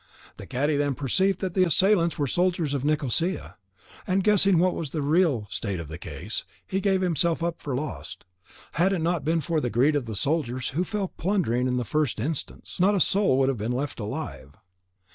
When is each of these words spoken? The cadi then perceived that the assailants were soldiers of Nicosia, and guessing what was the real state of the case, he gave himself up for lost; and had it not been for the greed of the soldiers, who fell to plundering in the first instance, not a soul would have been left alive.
The 0.37 0.47
cadi 0.47 0.77
then 0.77 0.95
perceived 0.95 1.41
that 1.41 1.53
the 1.53 1.63
assailants 1.63 2.17
were 2.17 2.25
soldiers 2.25 2.73
of 2.73 2.83
Nicosia, 2.83 3.57
and 4.07 4.23
guessing 4.23 4.57
what 4.57 4.73
was 4.73 4.89
the 4.89 5.01
real 5.03 5.45
state 5.51 5.79
of 5.79 5.89
the 5.89 5.99
case, 5.99 6.43
he 6.65 6.81
gave 6.81 7.01
himself 7.01 7.43
up 7.43 7.61
for 7.61 7.75
lost; 7.75 8.25
and 8.55 8.61
had 8.81 8.93
it 8.93 8.99
not 9.03 9.23
been 9.23 9.41
for 9.41 9.61
the 9.61 9.69
greed 9.69 9.95
of 9.95 10.07
the 10.07 10.15
soldiers, 10.15 10.69
who 10.69 10.83
fell 10.83 11.09
to 11.09 11.13
plundering 11.17 11.67
in 11.67 11.77
the 11.77 11.85
first 11.85 12.19
instance, 12.19 12.77
not 12.79 12.95
a 12.95 12.99
soul 12.99 13.37
would 13.37 13.49
have 13.49 13.59
been 13.59 13.71
left 13.73 13.99
alive. 13.99 14.55